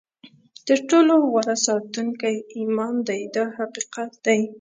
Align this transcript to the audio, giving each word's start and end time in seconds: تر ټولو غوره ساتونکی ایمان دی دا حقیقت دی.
تر 0.67 0.79
ټولو 0.89 1.13
غوره 1.29 1.55
ساتونکی 1.65 2.35
ایمان 2.57 2.93
دی 3.07 3.21
دا 3.35 3.43
حقیقت 3.57 4.09
دی. 4.25 4.39